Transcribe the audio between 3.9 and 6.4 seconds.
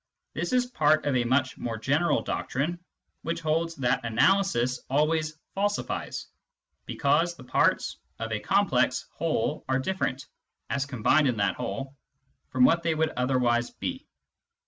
analysis always falsifies,